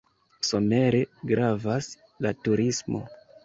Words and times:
Somere 0.47 1.03
gravas 1.33 1.93
la 2.27 2.35
turismo. 2.43 3.07